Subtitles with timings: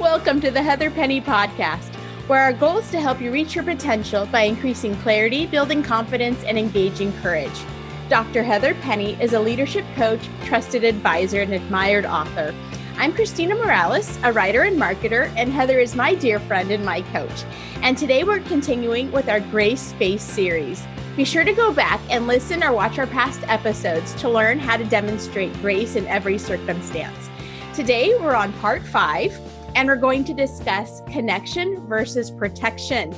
[0.00, 1.94] Welcome to the Heather Penny Podcast,
[2.26, 6.42] where our goal is to help you reach your potential by increasing clarity, building confidence,
[6.42, 7.64] and engaging courage.
[8.08, 8.42] Dr.
[8.42, 12.52] Heather Penny is a leadership coach, trusted advisor, and admired author.
[12.96, 17.02] I'm Christina Morales, a writer and marketer, and Heather is my dear friend and my
[17.12, 17.44] coach.
[17.80, 20.84] And today we're continuing with our Grace Space series.
[21.16, 24.76] Be sure to go back and listen or watch our past episodes to learn how
[24.76, 27.30] to demonstrate grace in every circumstance.
[27.74, 29.36] Today we're on part five,
[29.74, 33.12] and we're going to discuss connection versus protection.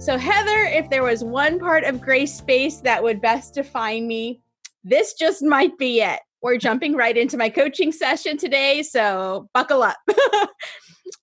[0.00, 4.40] So, Heather, if there was one part of Grace Space that would best define me,
[4.82, 6.20] this just might be it.
[6.42, 9.96] We're jumping right into my coaching session today, so buckle up.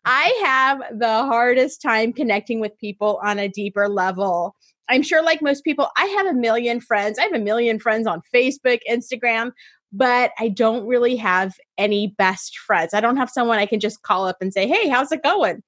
[0.05, 4.55] I have the hardest time connecting with people on a deeper level.
[4.89, 7.19] I'm sure, like most people, I have a million friends.
[7.19, 9.51] I have a million friends on Facebook, Instagram,
[9.91, 12.93] but I don't really have any best friends.
[12.93, 15.63] I don't have someone I can just call up and say, hey, how's it going?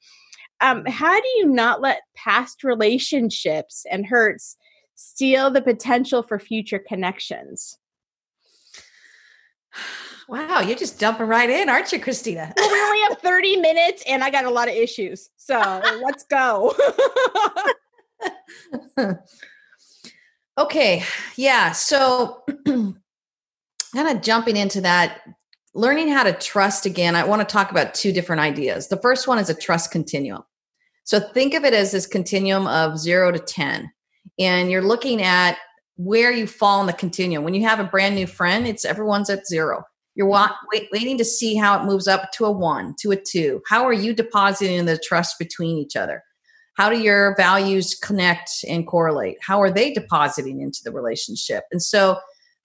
[0.61, 4.55] Um, how do you not let past relationships and hurts
[4.95, 7.77] steal the potential for future connections?
[10.29, 12.53] Wow, you're just dumping right in, aren't you, Christina?
[12.55, 15.29] Well, we only have 30 minutes and I got a lot of issues.
[15.35, 15.59] So
[16.01, 16.73] let's go.
[20.57, 21.03] okay.
[21.35, 21.71] Yeah.
[21.73, 22.43] So
[23.93, 25.21] kind of jumping into that,
[25.73, 28.87] learning how to trust again, I want to talk about two different ideas.
[28.87, 30.43] The first one is a trust continuum.
[31.03, 33.91] So think of it as this continuum of zero to 10.
[34.39, 35.57] And you're looking at
[35.97, 37.43] where you fall in the continuum.
[37.43, 39.83] When you have a brand new friend, it's everyone's at zero.
[40.15, 43.15] You're wa- wait, waiting to see how it moves up to a one, to a
[43.15, 43.61] two.
[43.67, 46.23] How are you depositing the trust between each other?
[46.75, 49.37] How do your values connect and correlate?
[49.41, 51.65] How are they depositing into the relationship?
[51.71, 52.17] And so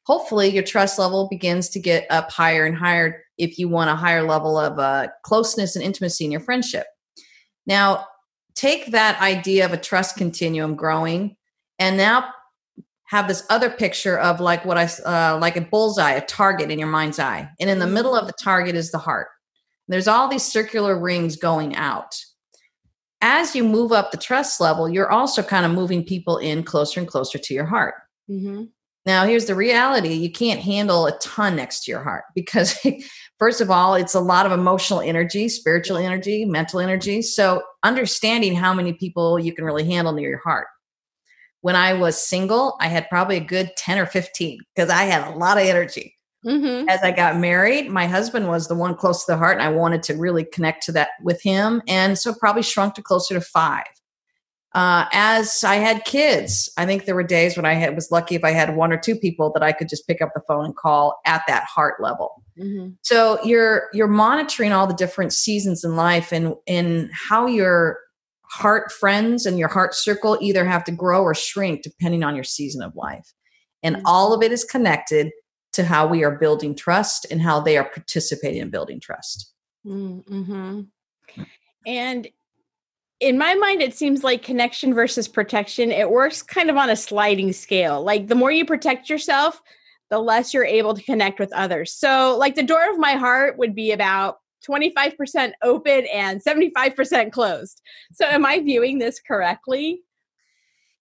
[0.09, 3.95] hopefully your trust level begins to get up higher and higher if you want a
[3.95, 6.87] higher level of uh, closeness and intimacy in your friendship.
[7.67, 8.07] Now,
[8.55, 11.37] take that idea of a trust continuum growing
[11.79, 12.31] and now
[13.05, 16.79] have this other picture of like what I uh, like a bullseye, a target in
[16.79, 17.49] your mind's eye.
[17.61, 19.29] And in the middle of the target is the heart.
[19.89, 22.17] There's all these circular rings going out.
[23.21, 27.01] As you move up the trust level, you're also kind of moving people in closer
[27.01, 27.95] and closer to your heart.
[28.31, 28.65] Mm-hmm.
[29.09, 32.79] Now, here's the reality you can't handle a ton next to your heart because,
[33.39, 37.23] first of all, it's a lot of emotional energy, spiritual energy, mental energy.
[37.23, 40.67] So, understanding how many people you can really handle near your heart.
[41.63, 45.27] When I was single, I had probably a good 10 or 15 because I had
[45.27, 46.15] a lot of energy.
[46.45, 46.91] Mm-hmm.
[46.91, 49.71] As I got married, my husband was the one close to the heart, and I
[49.71, 51.81] wanted to really connect to that with him.
[51.89, 53.87] And so, probably shrunk to closer to five.
[54.75, 58.35] Uh, as I had kids, I think there were days when I had, was lucky
[58.35, 60.67] if I had one or two people that I could just pick up the phone
[60.67, 62.43] and call at that heart level.
[62.59, 62.91] Mm-hmm.
[63.03, 67.99] So you're you're monitoring all the different seasons in life and in how your
[68.51, 72.45] heart friends and your heart circle either have to grow or shrink depending on your
[72.45, 73.33] season of life.
[73.83, 74.07] And mm-hmm.
[74.07, 75.31] all of it is connected
[75.73, 79.53] to how we are building trust and how they are participating in building trust.
[79.87, 80.81] Mm-hmm.
[81.87, 82.29] And
[83.21, 86.97] in my mind, it seems like connection versus protection, it works kind of on a
[86.97, 88.03] sliding scale.
[88.03, 89.61] Like the more you protect yourself,
[90.11, 91.93] the less you're able to connect with others.
[91.93, 97.83] So, like the door of my heart would be about 25% open and 75% closed.
[98.13, 100.03] So, am I viewing this correctly?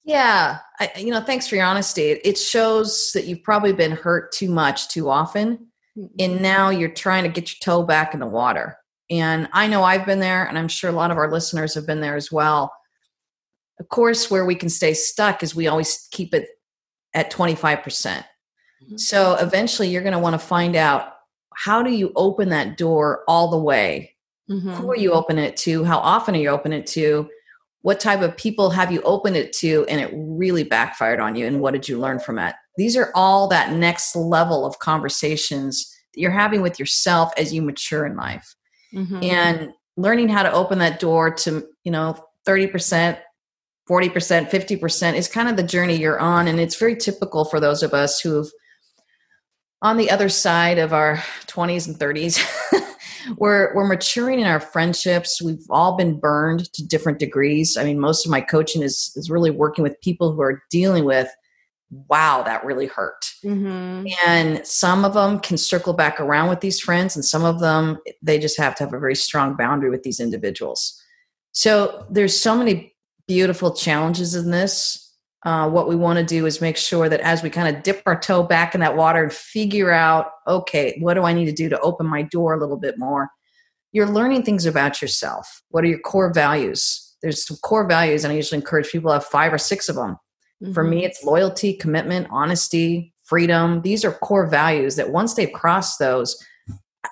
[0.03, 2.11] Yeah, I, you know, thanks for your honesty.
[2.11, 5.67] It shows that you've probably been hurt too much too often,
[5.97, 6.06] mm-hmm.
[6.19, 8.77] and now you're trying to get your toe back in the water.
[9.09, 11.88] And I know I've been there, and I'm sure a lot of our listeners have
[11.88, 12.73] been there as well.
[13.79, 16.50] Of course, where we can stay stuck is we always keep it
[17.13, 17.84] at 25%.
[17.84, 21.13] percent mm hmm So eventually you're going to want to find out
[21.56, 24.16] how do you open that door all the way?
[24.50, 24.73] Mm-hmm.
[24.73, 25.84] Who are you opening it to?
[25.84, 27.28] How often are you opening it to?
[27.81, 31.47] What type of people have you opened it to and it really backfired on you?
[31.47, 32.53] And what did you learn from it?
[32.78, 37.63] These are all that next level of conversations that you're having with yourself as you
[37.63, 38.56] mature in life
[38.94, 39.24] mm-hmm.
[39.24, 42.18] and learning how to open that door to you know
[42.48, 43.19] 30%
[43.89, 47.84] 40% 50% is kind of the journey you're on and it's very typical for those
[47.84, 48.50] of us who've
[49.81, 51.18] on the other side of our
[51.48, 52.39] 20s and 30s
[53.38, 58.00] we're we're maturing in our friendships we've all been burned to different degrees i mean
[58.00, 61.30] most of my coaching is is really working with people who are dealing with
[61.89, 63.31] wow, that really hurt.
[63.44, 64.07] Mm-hmm.
[64.25, 67.98] And some of them can circle back around with these friends, and some of them,
[68.22, 71.01] they just have to have a very strong boundary with these individuals.
[71.51, 72.95] So there's so many
[73.28, 75.04] beautiful challenges in this.
[75.44, 78.01] Uh, what we want to do is make sure that as we kind of dip
[78.06, 81.51] our toe back in that water and figure out, okay, what do I need to
[81.51, 83.30] do to open my door a little bit more?
[83.92, 85.63] you're learning things about yourself.
[85.69, 87.16] What are your core values?
[87.22, 89.95] There's some core values, and I usually encourage people to have five or six of
[89.95, 90.18] them.
[90.63, 90.74] Mm-hmm.
[90.74, 91.06] For me, mm-hmm.
[91.06, 93.81] it's loyalty, commitment, honesty, freedom.
[93.81, 96.42] These are core values that once they've crossed those,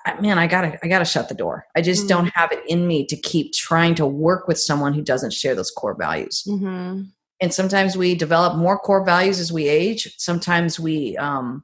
[0.04, 1.66] I, man, I gotta, I gotta shut the door.
[1.76, 2.08] I just mm-hmm.
[2.08, 5.54] don't have it in me to keep trying to work with someone who doesn't share
[5.54, 6.44] those core values.
[6.48, 7.02] Mm-hmm.
[7.40, 10.14] And sometimes we develop more core values as we age.
[10.16, 11.62] Sometimes we, um,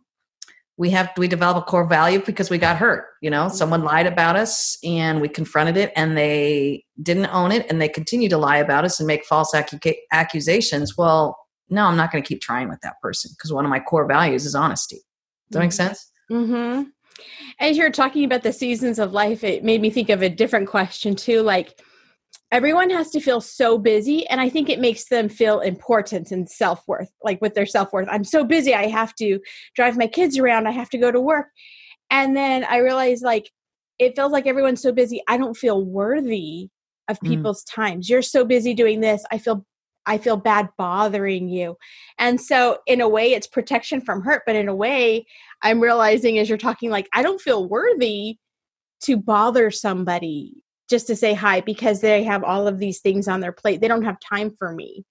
[0.79, 3.55] we have we develop a core value because we got hurt you know mm-hmm.
[3.55, 7.89] someone lied about us and we confronted it and they didn't own it and they
[7.89, 9.55] continue to lie about us and make false
[10.11, 11.39] accusations well
[11.73, 14.07] no i'm not going to keep trying with that person because one of my core
[14.07, 14.97] values is honesty
[15.51, 15.89] does that make mm-hmm.
[15.89, 16.83] sense mm-hmm.
[17.59, 20.69] as you're talking about the seasons of life it made me think of a different
[20.69, 21.81] question too like
[22.51, 26.49] everyone has to feel so busy and i think it makes them feel important and
[26.49, 29.41] self-worth like with their self-worth i'm so busy i have to
[29.75, 31.47] drive my kids around i have to go to work
[32.11, 33.51] and then i realize like
[33.99, 36.69] it feels like everyone's so busy i don't feel worthy
[37.09, 37.29] of mm.
[37.29, 37.75] people's mm.
[37.75, 39.65] times you're so busy doing this i feel
[40.07, 41.77] i feel bad bothering you
[42.19, 45.25] and so in a way it's protection from hurt but in a way
[45.63, 48.37] i'm realizing as you're talking like i don't feel worthy
[49.01, 50.55] to bother somebody
[50.89, 53.81] just to say hi because they have all of these things on their plate.
[53.81, 55.05] They don't have time for me.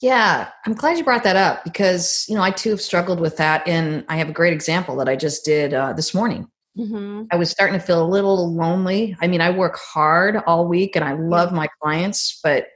[0.00, 3.38] Yeah, I'm glad you brought that up because, you know, I too have struggled with
[3.38, 3.66] that.
[3.66, 6.46] And I have a great example that I just did uh, this morning.
[6.76, 7.22] Mm-hmm.
[7.30, 9.16] I was starting to feel a little lonely.
[9.22, 12.66] I mean, I work hard all week and I love my clients, but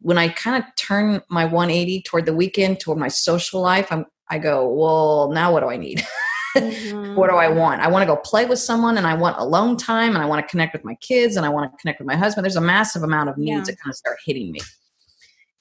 [0.00, 4.06] when I kind of turn my 180 toward the weekend, toward my social life, I'm,
[4.30, 6.06] I go, well, now what do I need?
[6.56, 7.14] Mm-hmm.
[7.16, 7.80] what do I want?
[7.80, 10.44] I want to go play with someone and I want alone time and I want
[10.44, 12.44] to connect with my kids and I want to connect with my husband.
[12.44, 13.74] There's a massive amount of needs yeah.
[13.74, 14.60] that kind of start hitting me.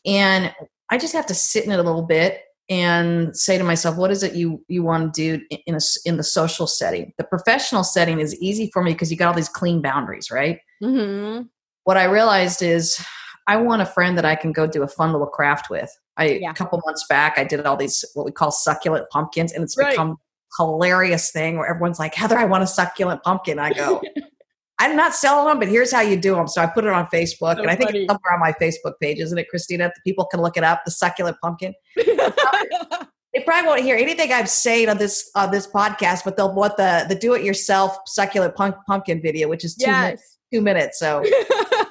[0.05, 0.53] And
[0.89, 4.11] I just have to sit in it a little bit and say to myself, what
[4.11, 7.13] is it you you want to do in a, in the social setting?
[7.17, 10.59] The professional setting is easy for me because you got all these clean boundaries, right?
[10.81, 11.43] Mm-hmm.
[11.83, 13.03] What I realized is
[13.47, 15.89] I want a friend that I can go do a fun little craft with.
[16.17, 16.51] I yeah.
[16.51, 19.77] a couple months back I did all these what we call succulent pumpkins, and it's
[19.77, 19.91] right.
[19.91, 20.17] become
[20.57, 23.59] hilarious thing where everyone's like, Heather, I want a succulent pumpkin.
[23.59, 24.01] I go,
[24.79, 26.47] I'm not selling them, but here's how you do them.
[26.47, 28.03] So I put it on Facebook, so and I think funny.
[28.03, 29.91] it's somewhere on my Facebook page, isn't it, Christina?
[29.93, 30.81] The people can look it up.
[30.85, 31.73] The succulent pumpkin.
[31.95, 36.77] they probably won't hear anything I'm saying on this on this podcast, but they'll want
[36.77, 40.03] the the do it yourself succulent punk, pumpkin video, which is two yes.
[40.03, 40.37] minutes.
[40.53, 40.99] Two minutes.
[40.99, 41.23] So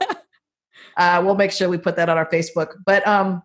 [0.97, 2.75] uh, we'll make sure we put that on our Facebook.
[2.85, 3.43] But um,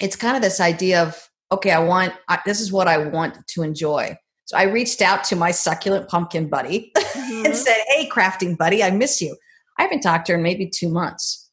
[0.00, 3.46] it's kind of this idea of okay, I want I, this is what I want
[3.48, 4.16] to enjoy.
[4.44, 7.46] So I reached out to my succulent pumpkin buddy mm-hmm.
[7.46, 9.36] and said, Hey, crafting buddy, I miss you.
[9.78, 11.50] I haven't talked to her in maybe two months.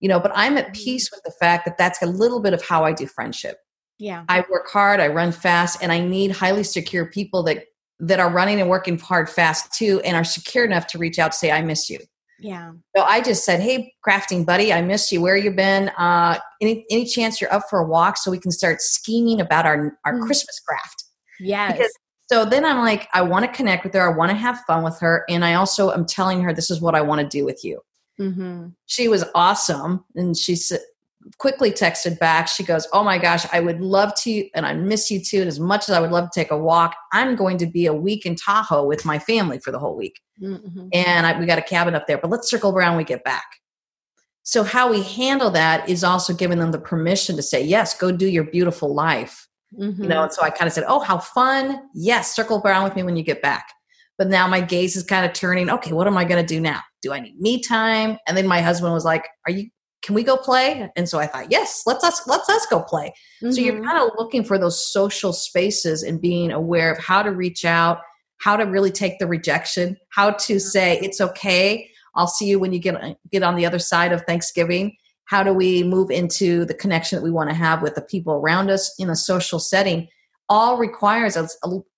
[0.00, 2.62] You know, but I'm at peace with the fact that that's a little bit of
[2.62, 3.58] how I do friendship.
[3.98, 4.24] Yeah.
[4.28, 7.64] I work hard, I run fast, and I need highly secure people that
[8.00, 11.30] that are running and working hard fast too and are secure enough to reach out
[11.30, 12.00] to say, I miss you.
[12.42, 12.72] Yeah.
[12.96, 15.20] So I just said, Hey, crafting buddy, I miss you.
[15.20, 15.88] Where you been?
[15.90, 19.66] Uh, any any chance you're up for a walk so we can start scheming about
[19.66, 20.26] our our mm.
[20.26, 21.04] Christmas craft?
[21.40, 21.72] Yes.
[21.72, 21.92] Because
[22.32, 24.10] so then I'm like, I want to connect with her.
[24.10, 25.24] I want to have fun with her.
[25.28, 27.80] And I also am telling her, this is what I want to do with you.
[28.18, 28.68] Mm-hmm.
[28.86, 30.04] She was awesome.
[30.14, 30.56] And she
[31.38, 32.48] quickly texted back.
[32.48, 35.40] She goes, Oh my gosh, I would love to, and I miss you too.
[35.40, 37.86] And as much as I would love to take a walk, I'm going to be
[37.86, 40.20] a week in Tahoe with my family for the whole week.
[40.40, 40.88] Mm-hmm.
[40.92, 43.24] And I, we got a cabin up there, but let's circle around when we get
[43.24, 43.44] back.
[44.44, 48.10] So, how we handle that is also giving them the permission to say, Yes, go
[48.10, 50.02] do your beautiful life Mm-hmm.
[50.02, 51.80] You know, and so I kind of said, Oh, how fun.
[51.94, 53.72] Yes, circle around with me when you get back.
[54.18, 56.80] But now my gaze is kind of turning, okay, what am I gonna do now?
[57.00, 58.18] Do I need me time?
[58.26, 59.70] And then my husband was like, Are you
[60.02, 60.90] can we go play?
[60.96, 63.14] And so I thought, yes, let's us let's us go play.
[63.42, 63.52] Mm-hmm.
[63.52, 63.84] So you're mm-hmm.
[63.84, 68.00] kind of looking for those social spaces and being aware of how to reach out,
[68.38, 71.88] how to really take the rejection, how to say it's okay.
[72.14, 74.96] I'll see you when you get get on the other side of Thanksgiving
[75.32, 78.34] how do we move into the connection that we want to have with the people
[78.34, 80.06] around us in a social setting
[80.48, 81.48] all requires a,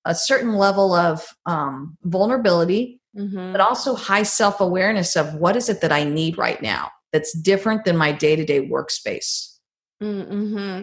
[0.04, 3.52] a certain level of um, vulnerability mm-hmm.
[3.52, 7.85] but also high self-awareness of what is it that i need right now that's different
[7.85, 9.56] than my day-to-day workspace
[10.02, 10.83] mm-hmm.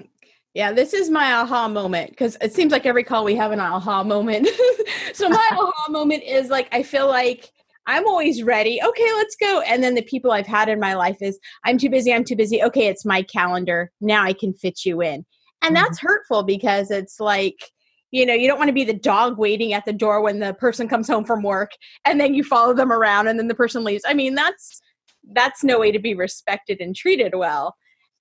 [0.55, 3.59] yeah this is my aha moment because it seems like every call we have an
[3.59, 4.47] aha moment
[5.13, 7.51] so my aha moment is like i feel like
[7.87, 8.79] I'm always ready.
[8.81, 9.61] Okay, let's go.
[9.61, 12.35] And then the people I've had in my life is I'm too busy, I'm too
[12.35, 12.61] busy.
[12.63, 13.91] Okay, it's my calendar.
[14.01, 15.25] Now I can fit you in.
[15.61, 16.07] And that's mm-hmm.
[16.07, 17.57] hurtful because it's like,
[18.11, 20.53] you know, you don't want to be the dog waiting at the door when the
[20.53, 21.71] person comes home from work
[22.05, 24.03] and then you follow them around and then the person leaves.
[24.05, 24.81] I mean, that's
[25.33, 27.75] that's no way to be respected and treated well.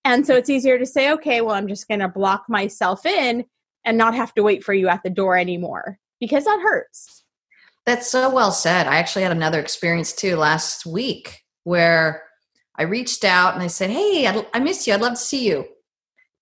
[0.05, 3.45] And so it's easier to say, okay, well, I'm just going to block myself in
[3.85, 7.25] and not have to wait for you at the door anymore because that hurts
[7.87, 8.87] That's so well said.
[8.87, 12.23] I actually had another experience too last week where
[12.76, 14.95] I reached out and I said, Hey, I miss you.
[14.95, 15.67] I'd love to see you.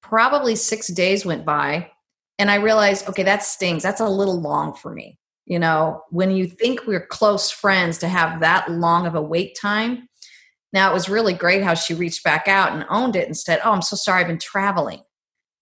[0.02, 1.90] Probably six days went by
[2.38, 3.82] and I realized, okay, that stings.
[3.82, 5.18] That's a little long for me.
[5.46, 9.56] You know, when you think we're close friends to have that long of a wait
[9.60, 10.07] time.
[10.72, 13.60] Now, it was really great how she reached back out and owned it and said,
[13.64, 15.02] Oh, I'm so sorry, I've been traveling.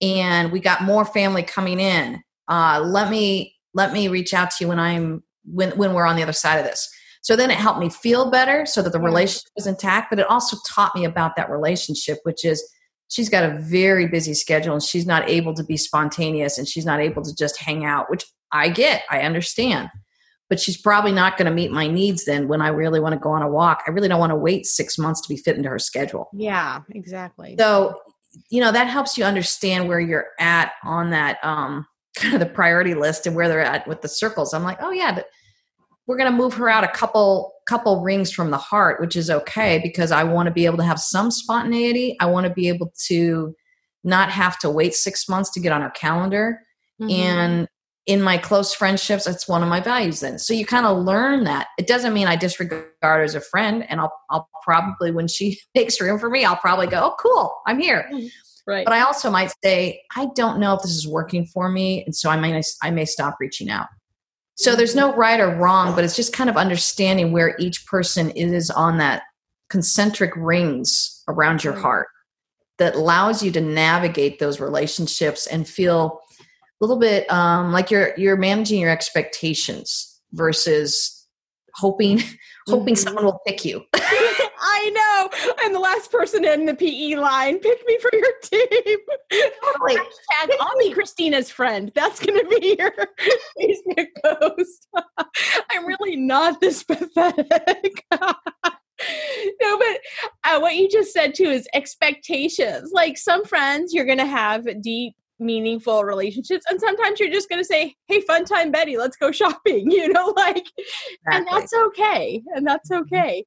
[0.03, 2.23] And we got more family coming in.
[2.49, 6.17] Uh, let me let me reach out to you when I'm when when we're on
[6.17, 6.89] the other side of this.
[7.23, 10.31] So then it helped me feel better so that the relationship was intact, but it
[10.31, 12.65] also taught me about that relationship, which is
[13.09, 16.85] she's got a very busy schedule and she's not able to be spontaneous and she's
[16.85, 19.91] not able to just hang out, which I get, I understand.
[20.49, 23.19] But she's probably not going to meet my needs then when I really want to
[23.19, 23.83] go on a walk.
[23.87, 26.29] I really don't want to wait six months to be fit into her schedule.
[26.33, 27.57] Yeah, exactly.
[27.59, 28.01] So,
[28.49, 31.85] you know, that helps you understand where you're at on that um,
[32.17, 34.55] kind of the priority list and where they're at with the circles.
[34.55, 35.21] I'm like, oh yeah,
[36.07, 39.29] we're going to move her out a couple couple rings from the heart, which is
[39.29, 42.17] okay because I want to be able to have some spontaneity.
[42.21, 43.57] I want to be able to
[44.05, 46.61] not have to wait six months to get on her calendar.
[47.01, 47.11] Mm-hmm.
[47.11, 47.69] And
[48.07, 50.39] in my close friendships, that's one of my values then.
[50.39, 51.69] So you kind of learn that.
[51.77, 53.85] It doesn't mean I disregard her as a friend.
[53.89, 57.55] And I'll, I'll probably, when she makes room for me, I'll probably go, oh, cool,
[57.67, 58.09] I'm here.
[58.13, 58.27] Mm-hmm.
[58.69, 58.85] Right.
[58.85, 62.05] But I also might say, I don't know if this is working for me.
[62.05, 63.87] And so I may, I may stop reaching out.
[64.57, 68.31] So there's no right or wrong, but it's just kind of understanding where each person
[68.31, 69.23] is on that
[69.69, 72.09] concentric rings around your heart
[72.79, 76.21] that allows you to navigate those relationships and feel
[76.81, 81.27] little bit um, like you're you're managing your expectations versus
[81.75, 82.21] hoping
[82.69, 83.03] hoping mm-hmm.
[83.03, 83.83] someone will pick you.
[84.59, 85.55] I know.
[85.61, 87.59] I'm the last person in the PE line.
[87.59, 88.99] Pick me for your team.
[89.63, 89.97] Totally.
[89.97, 91.93] Hashtag I'll be Christina's friend.
[91.95, 92.93] That's going to be your
[93.61, 94.89] Facebook post.
[95.71, 98.05] I'm really not this pathetic.
[98.11, 100.01] no, but
[100.45, 102.91] uh, what you just said too is expectations.
[102.93, 107.61] Like some friends, you're going to have deep meaningful relationships and sometimes you're just going
[107.61, 111.15] to say hey fun time betty let's go shopping you know like exactly.
[111.27, 113.03] and that's okay and that's mm-hmm.
[113.03, 113.45] okay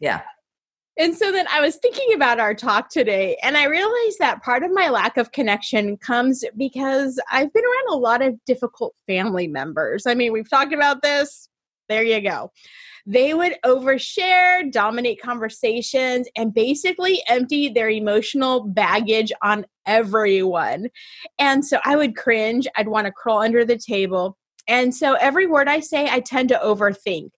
[0.00, 0.22] yeah
[0.98, 4.62] and so then I was thinking about our talk today, and I realized that part
[4.62, 9.46] of my lack of connection comes because I've been around a lot of difficult family
[9.46, 10.06] members.
[10.06, 11.48] I mean, we've talked about this.
[11.88, 12.52] There you go.
[13.06, 20.88] They would overshare, dominate conversations, and basically empty their emotional baggage on everyone.
[21.38, 22.66] And so I would cringe.
[22.76, 24.36] I'd want to crawl under the table.
[24.68, 27.30] And so every word I say, I tend to overthink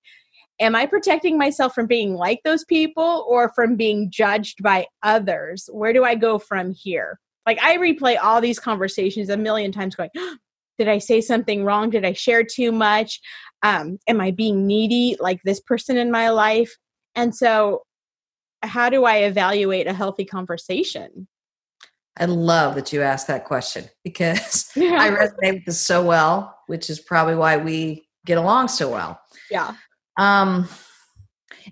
[0.61, 5.69] am I protecting myself from being like those people or from being judged by others?
[5.73, 7.19] Where do I go from here?
[7.47, 10.11] Like I replay all these conversations a million times going,
[10.79, 11.91] did I say something wrong?
[11.91, 13.21] Did I share too much?
[13.63, 16.77] Um, am I being needy like this person in my life?
[17.15, 17.83] And so,
[18.63, 21.29] how do I evaluate a healthy conversation?
[22.17, 24.99] I love that you asked that question because yeah.
[25.01, 29.21] I resonate with this so well, which is probably why we get along so well.
[29.51, 29.75] Yeah.
[30.17, 30.69] Um,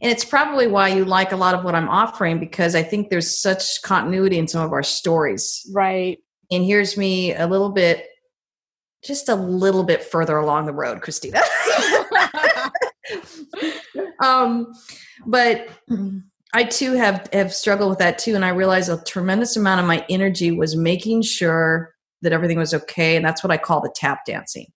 [0.00, 3.10] and it's probably why you like a lot of what I'm offering because I think
[3.10, 5.68] there's such continuity in some of our stories.
[5.72, 6.18] Right.
[6.50, 8.06] And here's me a little bit,
[9.04, 11.42] just a little bit further along the road, Christina.
[14.22, 14.72] um,
[15.26, 15.68] but
[16.54, 19.86] I too have have struggled with that too, and I realized a tremendous amount of
[19.86, 23.92] my energy was making sure that everything was okay, and that's what I call the
[23.94, 24.66] tap dancing.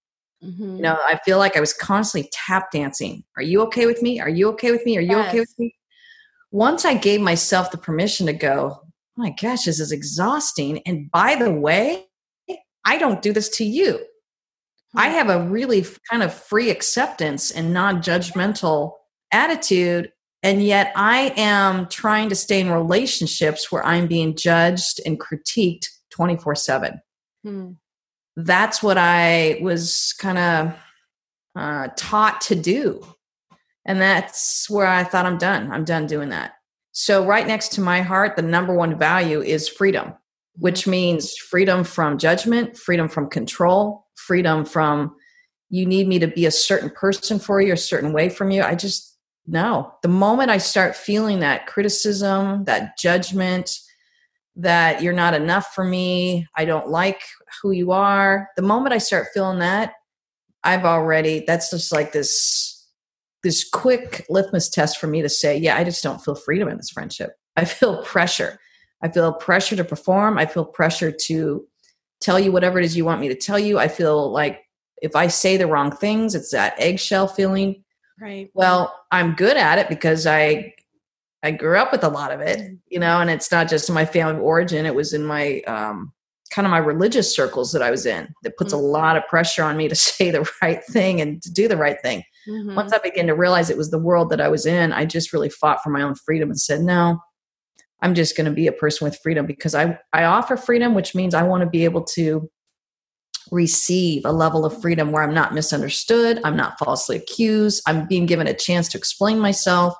[0.42, 0.76] Mm-hmm.
[0.76, 3.24] You know, I feel like I was constantly tap dancing.
[3.36, 4.20] Are you okay with me?
[4.20, 4.96] Are you okay with me?
[4.96, 5.28] Are you yes.
[5.28, 5.74] okay with me?
[6.50, 10.80] Once I gave myself the permission to go, oh my gosh, this is exhausting.
[10.86, 12.06] And by the way,
[12.84, 14.04] I don't do this to you.
[14.94, 18.92] I have a really kind of free acceptance and non judgmental
[19.36, 20.12] attitude.
[20.42, 25.86] And yet I am trying to stay in relationships where I'm being judged and critiqued
[26.10, 27.00] 24 7.
[27.44, 27.72] Hmm
[28.36, 30.74] that's what I was kind of
[31.56, 33.04] uh, taught to do.
[33.86, 35.72] And that's where I thought I'm done.
[35.72, 36.54] I'm done doing that.
[36.92, 40.14] So, right next to my heart, the number one value is freedom,
[40.54, 40.90] which mm-hmm.
[40.92, 45.14] means freedom from judgment, freedom from control, freedom from
[45.68, 48.62] you need me to be a certain person for you, a certain way from you.
[48.62, 49.15] I just,
[49.46, 49.92] no.
[50.02, 53.78] The moment I start feeling that criticism, that judgment,
[54.56, 57.22] that you're not enough for me, I don't like
[57.62, 58.48] who you are.
[58.56, 59.92] The moment I start feeling that,
[60.64, 62.72] I've already that's just like this
[63.42, 66.76] this quick litmus test for me to say, yeah, I just don't feel freedom in
[66.76, 67.32] this friendship.
[67.54, 68.58] I feel pressure.
[69.02, 70.38] I feel pressure to perform.
[70.38, 71.64] I feel pressure to
[72.20, 73.78] tell you whatever it is you want me to tell you.
[73.78, 74.62] I feel like
[75.02, 77.84] if I say the wrong things, it's that eggshell feeling.
[78.20, 78.50] Right.
[78.54, 80.72] Well, I'm good at it because I
[81.42, 82.74] I grew up with a lot of it, Mm-hmm.
[82.88, 84.86] you know, and it's not just in my family of origin.
[84.86, 86.12] It was in my um,
[86.50, 88.86] kind of my religious circles that I was in that puts a Mm-hmm.
[88.86, 92.00] lot of pressure on me to say the right thing and to do the right
[92.02, 92.22] thing.
[92.48, 92.74] Mhm.
[92.76, 95.32] Once I began to realize it was the world that I was in, I just
[95.32, 97.18] really fought for my own freedom and said, no,
[98.02, 101.14] I'm just going to be a person with freedom because I, I offer freedom, which
[101.14, 102.48] means I want to be able to
[103.50, 108.26] receive a level of freedom where I'm not misunderstood, I'm not falsely accused, I'm being
[108.26, 109.94] given a chance to explain myself.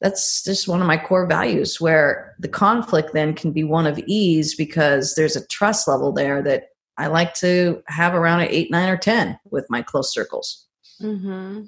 [0.00, 3.98] That's just one of my core values where the conflict then can be one of
[4.06, 8.70] ease because there's a trust level there that I like to have around an eight,
[8.70, 10.66] nine, or 10 with my close circles.
[11.02, 11.62] Mm-hmm.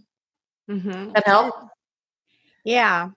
[0.70, 1.12] Mm-hmm.
[1.12, 1.54] That help?
[2.64, 3.10] Yeah.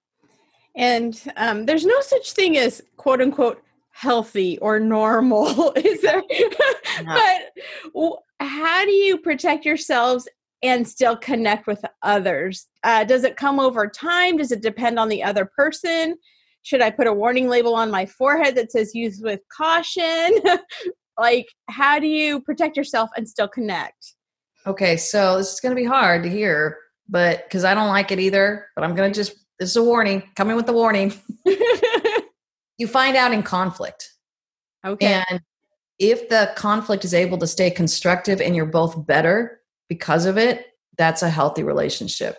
[0.75, 3.62] And um, there's no such thing as quote unquote
[3.95, 6.21] healthy or normal, is there?
[7.05, 10.27] but how do you protect yourselves
[10.61, 12.67] and still connect with others?
[12.83, 14.37] Uh, does it come over time?
[14.37, 16.17] Does it depend on the other person?
[16.63, 20.39] Should I put a warning label on my forehead that says use with caution?
[21.17, 24.15] like, how do you protect yourself and still connect?
[24.67, 28.11] Okay, so this is going to be hard to hear, but because I don't like
[28.11, 31.13] it either, but I'm going to just, this is a warning, coming with the warning.
[32.77, 34.12] You find out in conflict.
[34.86, 35.24] okay.
[35.29, 35.41] And
[35.98, 40.65] if the conflict is able to stay constructive and you're both better because of it,
[40.98, 42.38] that's a healthy relationship.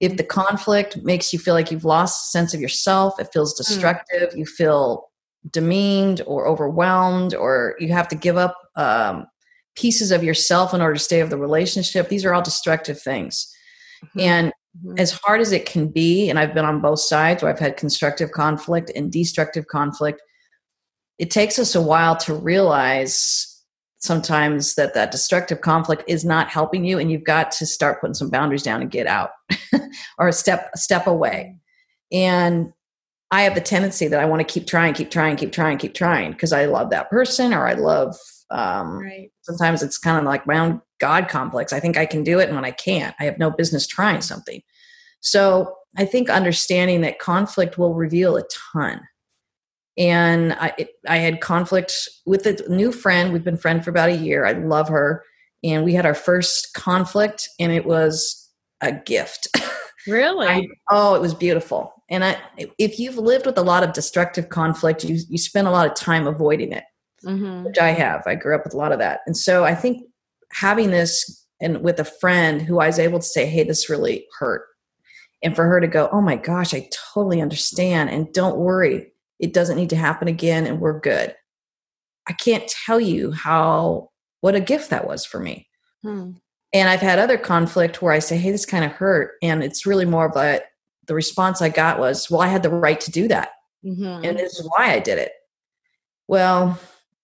[0.00, 3.54] If the conflict makes you feel like you've lost a sense of yourself, it feels
[3.54, 5.10] destructive, you feel
[5.50, 9.26] demeaned or overwhelmed, or you have to give up um,
[9.76, 13.52] pieces of yourself in order to stay of the relationship, these are all destructive things.
[14.04, 14.20] Mhm.
[14.20, 14.52] And
[14.82, 14.98] Mhm.
[14.98, 17.76] as hard as it can be, and I've been on both sides where I've had
[17.76, 20.20] constructive conflict and destructive conflict,
[21.18, 23.54] it takes us a while to realize
[24.04, 28.14] sometimes that that destructive conflict is not helping you and you've got to start putting
[28.14, 29.30] some boundaries down and get out
[30.18, 31.56] or step step away
[32.12, 32.70] and
[33.30, 35.94] i have the tendency that i want to keep trying keep trying keep trying keep
[35.94, 38.14] trying because i love that person or i love
[38.50, 39.30] um, right.
[39.40, 42.46] sometimes it's kind of like my own god complex i think i can do it
[42.48, 44.60] and when i can't i have no business trying something
[45.24, 49.00] so i think understanding that conflict will reveal a ton
[49.98, 54.08] and i it, i had conflict with a new friend we've been friends for about
[54.08, 55.24] a year i love her
[55.62, 59.48] and we had our first conflict and it was a gift
[60.06, 60.46] Really?
[60.46, 61.90] I, oh, it was beautiful.
[62.10, 62.38] And I,
[62.76, 65.94] if you've lived with a lot of destructive conflict, you you spend a lot of
[65.94, 66.84] time avoiding it
[67.24, 67.64] mm-hmm.
[67.64, 68.22] which I have.
[68.26, 69.20] I grew up with a lot of that.
[69.26, 70.02] And so I think
[70.52, 74.26] having this and with a friend who I was able to say, hey, this really
[74.38, 74.64] hurt.
[75.44, 78.10] And for her to go, oh my gosh, I totally understand.
[78.10, 81.36] And don't worry, it doesn't need to happen again and we're good.
[82.26, 85.68] I can't tell you how, what a gift that was for me.
[86.02, 86.32] Hmm.
[86.72, 89.34] And I've had other conflict where I say, hey, this kind of hurt.
[89.42, 90.60] And it's really more of a,
[91.06, 93.50] the response I got was, well, I had the right to do that
[93.84, 94.24] Mm-hmm.
[94.24, 95.32] and this is why I did it.
[96.26, 96.78] Well,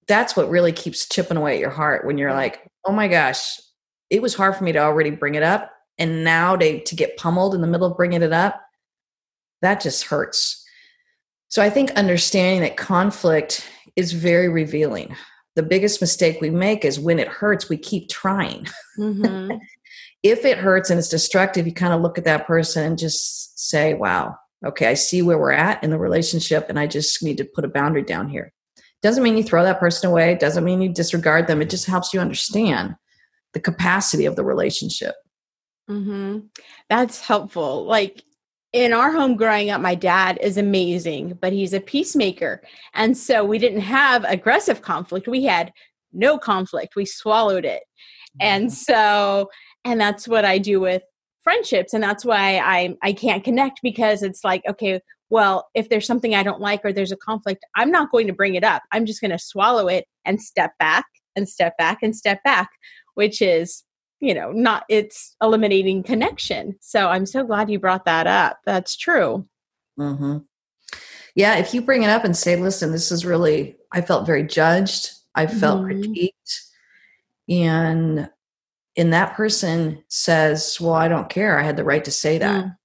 [0.07, 3.59] that's what really keeps chipping away at your heart when you're like, oh my gosh,
[4.11, 5.71] it was hard for me to already bring it up.
[6.01, 8.61] And now to, to get pummeled in the middle of bringing it up,
[9.63, 10.65] that just hurts.
[11.49, 15.15] So I think understanding that conflict is very revealing.
[15.57, 18.67] The biggest mistake we make is when it hurts, we keep trying.
[18.99, 19.57] Mm-hmm.
[20.23, 23.59] If it hurts and it's destructive, you kind of look at that person and just
[23.59, 27.39] say, wow, okay, I see where we're at in the relationship, and I just need
[27.39, 28.53] to put a boundary down here.
[29.03, 31.63] Doesn't mean you throw that person away, doesn't mean you disregard them.
[31.63, 32.97] It just helps you understand
[33.55, 35.15] the capacity of the relationship.
[35.91, 36.39] Mm-hmm.
[36.89, 37.85] That's helpful.
[37.85, 38.23] Like
[38.73, 42.63] in our home growing up, my dad is amazing, but he's a peacemaker.
[42.95, 45.27] And so we didn't have aggressive conflict.
[45.27, 45.73] We had
[46.13, 46.95] no conflict.
[46.95, 47.83] We swallowed it.
[48.41, 49.51] And so,
[49.85, 51.03] and that's what I do with
[51.43, 51.95] friendships.
[51.95, 55.01] And that's why I I can't connect because it's like, okay,
[55.31, 58.33] well, if there's something I don't like or there's a conflict, I'm not going to
[58.33, 58.83] bring it up.
[58.93, 62.69] I'm just going to swallow it and step back and step back and step back,
[63.15, 63.85] which is
[64.21, 68.97] you know not it's eliminating connection so i'm so glad you brought that up that's
[68.97, 69.47] true
[69.97, 70.39] hmm
[71.35, 74.43] Yeah, if you bring it up and say, listen, this is really, I felt very
[74.43, 76.05] judged, I felt Mhm.
[76.05, 76.61] critiqued.
[77.49, 78.31] And
[78.97, 81.59] and that person says, Well, I don't care.
[81.59, 82.65] I had the right to say that.
[82.65, 82.77] Mm.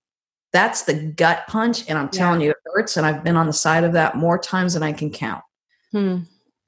[0.54, 1.90] That's the gut punch.
[1.90, 2.20] And I'm Yeah.
[2.20, 2.96] telling you, it hurts.
[2.98, 5.44] And I've been on the side of that more times than I can count.
[5.92, 6.20] Hmm.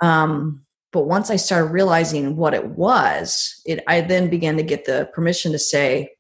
[0.02, 4.86] Um, but once I started realizing what it was, it I then began to get
[4.86, 6.12] the permission to say,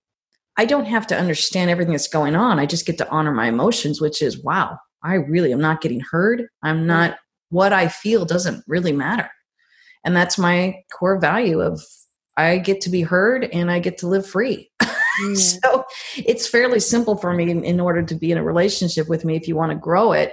[0.57, 2.59] I don't have to understand everything that's going on.
[2.59, 6.01] I just get to honor my emotions, which is wow, I really am not getting
[6.01, 6.47] heard.
[6.63, 7.17] I'm not
[7.49, 9.29] what I feel doesn't really matter.
[10.03, 11.81] And that's my core value of
[12.35, 14.71] I get to be heard and I get to live free.
[15.19, 15.35] Mm.
[15.35, 15.83] so
[16.15, 19.35] it's fairly simple for me in, in order to be in a relationship with me
[19.35, 20.31] if you want to grow it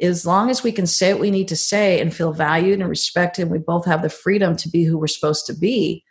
[0.00, 2.88] as long as we can say what we need to say and feel valued and
[2.88, 6.04] respected and we both have the freedom to be who we're supposed to be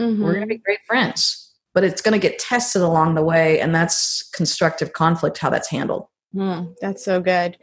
[0.00, 0.22] mm-hmm.
[0.22, 1.42] we're going to be great friends.
[1.74, 5.68] But it's going to get tested along the way and that's constructive conflict how that's
[5.68, 6.06] handled.
[6.34, 7.58] Mm, that's so good.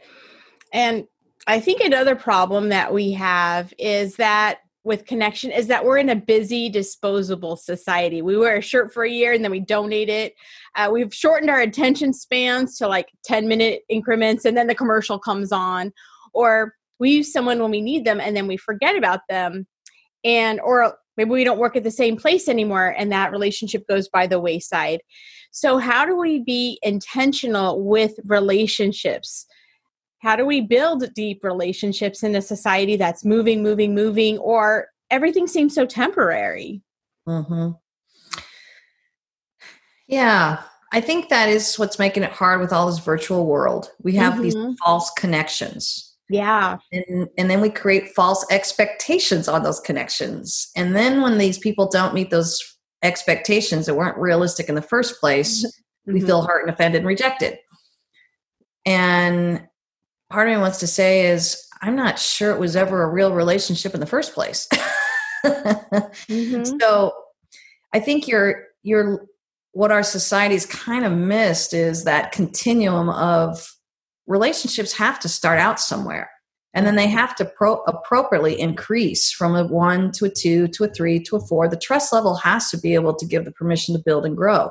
[0.72, 1.06] And
[1.46, 6.10] i think another problem that we have is that with connection is that we're in
[6.10, 8.20] a busy disposable society.
[8.20, 10.34] We wear a shirt for a year and then we donate it.
[10.76, 15.18] Uh, we've shortened our attention spans to like 10 minute increments and then the commercial
[15.18, 15.90] comes on.
[16.34, 19.66] Or we use someone when we need them and then we forget about them.
[20.22, 24.08] And or maybe we don't work at the same place anymore and that relationship goes
[24.08, 25.00] by the wayside.
[25.50, 29.46] So how do we be intentional with relationships
[30.24, 35.46] how do we build deep relationships in a society that's moving moving moving or everything
[35.46, 36.80] seems so temporary?
[37.28, 37.70] Mm-hmm.
[40.08, 43.90] yeah i think that is what's making it hard with all this virtual world.
[44.02, 44.42] We have mm-hmm.
[44.42, 46.14] these false connections.
[46.28, 46.76] Yeah.
[46.92, 50.70] And, and then we create false expectations on those connections.
[50.76, 52.58] And then when these people don't meet those
[53.02, 56.12] expectations that weren't realistic in the first place mm-hmm.
[56.12, 57.58] we feel hurt and offended and rejected.
[58.84, 59.66] And
[60.34, 63.32] part of me wants to say is I'm not sure it was ever a real
[63.32, 64.68] relationship in the first place.
[65.44, 66.78] mm-hmm.
[66.80, 67.12] So
[67.92, 69.26] I think you're you're
[69.72, 73.74] what our society's kind of missed is that continuum of
[74.26, 76.30] relationships have to start out somewhere
[76.72, 80.84] and then they have to pro- appropriately increase from a one to a two to
[80.84, 83.52] a three to a four the trust level has to be able to give the
[83.52, 84.70] permission to build and grow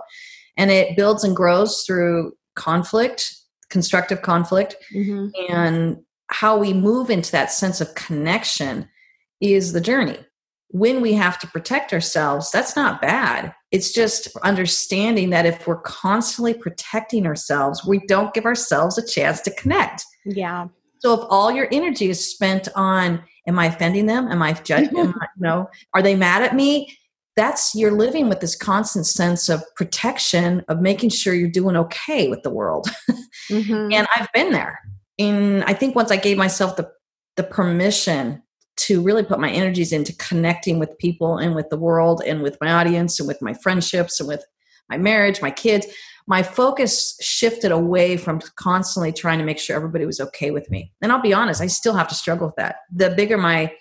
[0.58, 3.36] and it builds and grows through conflict
[3.74, 4.78] constructive conflict.
[4.94, 5.28] Mm-hmm.
[5.50, 5.98] and
[6.30, 8.88] how we move into that sense of connection
[9.42, 10.18] is the journey.
[10.70, 13.54] When we have to protect ourselves that's not bad.
[13.72, 19.42] It's just understanding that if we're constantly protecting ourselves we don't give ourselves a chance
[19.42, 20.06] to connect.
[20.26, 20.68] Yeah.
[21.00, 24.28] So if all your energy is spent on am i offending them?
[24.28, 25.14] Am i judging them?
[25.36, 26.98] You know are they mad at me
[27.36, 32.28] that's you're living with this constant sense of protection of making sure you're doing okay
[32.30, 32.88] with the world.
[33.50, 33.91] Mm-hmm.
[33.91, 34.80] and i've been there.
[35.19, 36.89] And i think once i gave myself the
[37.36, 38.41] the permission
[38.78, 42.58] to really put my energies into connecting with people and with the world and with
[42.62, 44.46] my audience and with my friendships and with
[44.89, 45.88] my marriage my kids
[46.28, 50.91] my focus shifted away from constantly trying to make sure everybody was okay with me.
[51.02, 52.78] And i'll be honest i still have to struggle with that.
[52.91, 53.74] The bigger my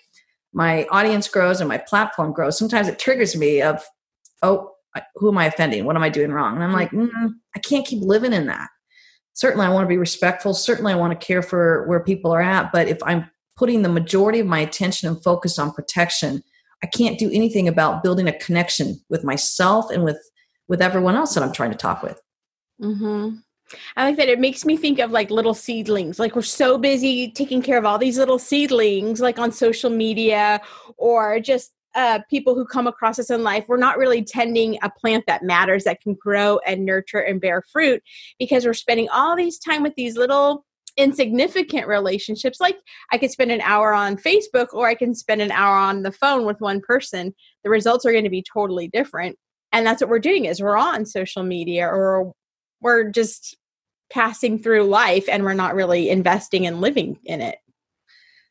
[0.53, 3.83] my audience grows and my platform grows, sometimes it triggers me of,
[4.41, 4.71] oh,
[5.15, 5.85] who am I offending?
[5.85, 6.55] What am I doing wrong?
[6.55, 8.69] And I'm like, mm, I can't keep living in that.
[9.33, 10.53] Certainly, I want to be respectful.
[10.53, 12.71] Certainly, I want to care for where people are at.
[12.71, 16.43] But if I'm putting the majority of my attention and focus on protection,
[16.83, 20.19] I can't do anything about building a connection with myself and with
[20.67, 22.21] with everyone else that I'm trying to talk with.
[22.81, 23.37] Mm-hmm.
[23.95, 24.29] I like that.
[24.29, 26.19] It makes me think of like little seedlings.
[26.19, 30.61] Like we're so busy taking care of all these little seedlings, like on social media
[30.97, 33.65] or just uh, people who come across us in life.
[33.67, 37.61] We're not really tending a plant that matters, that can grow and nurture and bear
[37.71, 38.01] fruit
[38.39, 40.65] because we're spending all these time with these little
[40.97, 42.59] insignificant relationships.
[42.59, 42.77] Like
[43.11, 46.11] I could spend an hour on Facebook or I can spend an hour on the
[46.11, 47.33] phone with one person.
[47.63, 49.37] The results are going to be totally different.
[49.71, 52.33] And that's what we're doing is we're on social media or
[52.79, 53.57] we're just
[54.13, 57.57] passing through life and we're not really investing and living in it.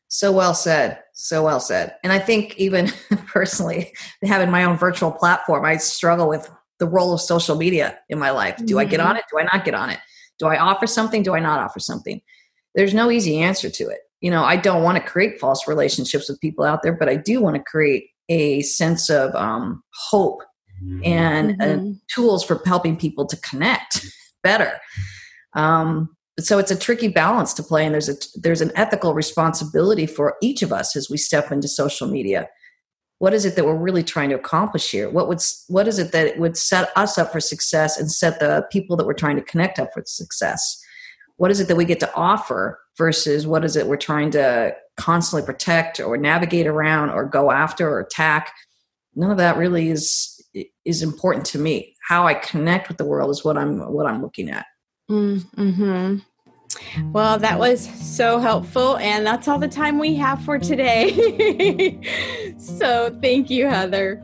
[0.09, 0.99] So well said.
[1.15, 1.95] So well said.
[2.03, 2.93] And I think even
[3.27, 3.93] personally,
[4.25, 8.31] having my own virtual platform, I struggle with the role of social media in my
[8.31, 8.57] life.
[8.57, 8.79] Do mm-hmm.
[8.79, 9.11] I get mm-hmm.
[9.11, 9.25] on it?
[9.31, 10.01] Do I not get on it?
[10.39, 11.23] Do I offer something?
[11.23, 12.21] Do I not offer something?
[12.75, 14.01] There's no easy answer to it.
[14.21, 17.17] You know, I don't want to create false relationships with people out there, but I
[17.17, 20.43] do want to create a sense of um, hope
[21.05, 21.91] and uh, mm-hmm.
[21.91, 24.07] uh, tools for helping people to connect
[24.43, 24.79] better.
[25.55, 30.07] Um, so it's a tricky balance to play, and there's a there's an ethical responsibility
[30.07, 32.49] for each of us as we step into social media.
[33.19, 35.11] What is it that we're really trying to accomplish here?
[35.11, 38.67] What would what is it that would set us up for success and set the
[38.73, 40.83] people that we're trying to connect up for success?
[41.37, 44.75] What is it that we get to offer versus what is it we're trying to
[44.97, 48.53] constantly protect or navigate around or go after or attack?
[49.15, 50.41] None of that really is
[50.85, 51.95] is important to me.
[52.09, 54.67] How I connect with the world is what I'm what I'm looking at.
[55.11, 56.19] Mm-hmm.
[57.13, 62.01] Well, that was so helpful, and that's all the time we have for today.
[62.59, 64.23] so, thank you, Heather.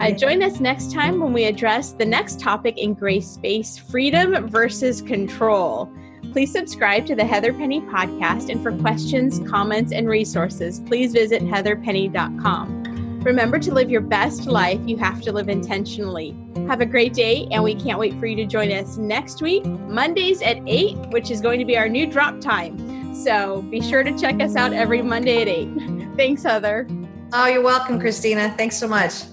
[0.00, 4.48] Uh, join us next time when we address the next topic in Grace Space freedom
[4.48, 5.92] versus control.
[6.32, 11.42] Please subscribe to the Heather Penny podcast, and for questions, comments, and resources, please visit
[11.42, 12.87] heatherpenny.com.
[13.28, 16.34] Remember to live your best life, you have to live intentionally.
[16.66, 19.66] Have a great day, and we can't wait for you to join us next week,
[19.66, 23.14] Mondays at 8, which is going to be our new drop time.
[23.14, 26.16] So be sure to check us out every Monday at 8.
[26.16, 26.88] Thanks, Heather.
[27.34, 28.54] Oh, you're welcome, Christina.
[28.56, 29.24] Thanks so much.